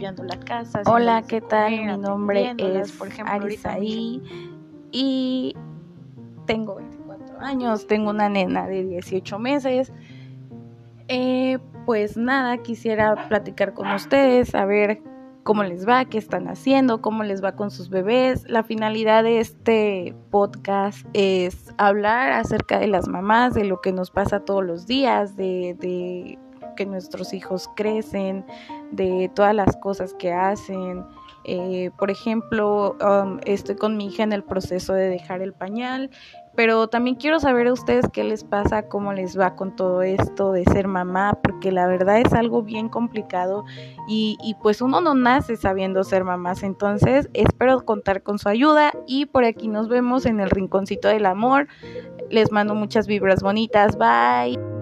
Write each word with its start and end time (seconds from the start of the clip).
limpiando 0.00 0.24
la 0.24 0.40
casa. 0.40 0.80
Hola, 0.86 1.22
¿qué 1.28 1.42
tal? 1.42 1.72
Mi 1.72 1.96
nombre 1.98 2.54
es 2.56 2.90
por 2.92 3.08
ejemplo, 3.08 3.34
Arisaí 3.34 4.22
y 4.90 5.54
tengo 6.46 6.76
24 6.76 7.38
años, 7.40 7.86
tengo 7.86 8.08
una 8.08 8.30
nena 8.30 8.66
de 8.66 8.82
18 8.84 9.38
meses. 9.38 9.92
Eh, 11.08 11.58
pues 11.84 12.16
nada, 12.16 12.56
quisiera 12.58 13.28
platicar 13.28 13.74
con 13.74 13.90
ustedes, 13.92 14.54
a 14.54 14.64
ver 14.64 15.02
cómo 15.42 15.64
les 15.64 15.86
va, 15.86 16.06
qué 16.06 16.16
están 16.16 16.48
haciendo, 16.48 17.02
cómo 17.02 17.22
les 17.22 17.44
va 17.44 17.52
con 17.52 17.70
sus 17.70 17.90
bebés. 17.90 18.48
La 18.48 18.62
finalidad 18.62 19.22
de 19.22 19.40
este 19.40 20.14
podcast 20.30 21.06
es 21.12 21.74
hablar 21.76 22.32
acerca 22.32 22.78
de 22.78 22.86
las 22.86 23.06
mamás, 23.06 23.52
de 23.52 23.64
lo 23.64 23.82
que 23.82 23.92
nos 23.92 24.10
pasa 24.10 24.40
todos 24.40 24.64
los 24.64 24.86
días, 24.86 25.36
de, 25.36 25.76
de 25.78 26.38
que 26.74 26.86
nuestros 26.86 27.34
hijos 27.34 27.68
crecen, 27.76 28.46
de 28.90 29.30
todas 29.34 29.54
las 29.54 29.76
cosas 29.76 30.14
que 30.14 30.32
hacen. 30.32 31.04
Eh, 31.44 31.90
por 31.98 32.10
ejemplo, 32.10 32.96
um, 33.00 33.38
estoy 33.44 33.76
con 33.76 33.96
mi 33.96 34.08
hija 34.08 34.22
en 34.22 34.32
el 34.32 34.44
proceso 34.44 34.92
de 34.92 35.08
dejar 35.08 35.40
el 35.40 35.52
pañal 35.52 36.10
pero 36.56 36.88
también 36.88 37.16
quiero 37.16 37.38
saber 37.38 37.68
a 37.68 37.72
ustedes 37.72 38.04
qué 38.12 38.24
les 38.24 38.44
pasa, 38.44 38.88
cómo 38.88 39.12
les 39.12 39.38
va 39.38 39.54
con 39.54 39.76
todo 39.76 40.02
esto 40.02 40.52
de 40.52 40.64
ser 40.64 40.88
mamá, 40.88 41.38
porque 41.42 41.70
la 41.70 41.86
verdad 41.86 42.20
es 42.20 42.32
algo 42.32 42.62
bien 42.62 42.88
complicado 42.88 43.64
y, 44.08 44.36
y 44.42 44.54
pues 44.54 44.82
uno 44.82 45.00
no 45.00 45.14
nace 45.14 45.56
sabiendo 45.56 46.02
ser 46.04 46.24
mamás. 46.24 46.62
Entonces 46.62 47.30
espero 47.34 47.84
contar 47.84 48.22
con 48.22 48.38
su 48.38 48.48
ayuda 48.48 48.92
y 49.06 49.26
por 49.26 49.44
aquí 49.44 49.68
nos 49.68 49.88
vemos 49.88 50.26
en 50.26 50.40
el 50.40 50.50
rinconcito 50.50 51.08
del 51.08 51.26
amor. 51.26 51.68
Les 52.28 52.50
mando 52.50 52.74
muchas 52.74 53.06
vibras 53.06 53.42
bonitas. 53.42 53.96
Bye. 53.96 54.79